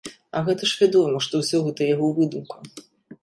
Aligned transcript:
А 0.37 0.41
гэта 0.45 0.63
ж 0.69 0.77
вядома, 0.83 1.19
што 1.25 1.43
ўсё 1.43 1.57
гэта 1.65 1.81
яго 1.93 2.09
выдумка. 2.17 2.57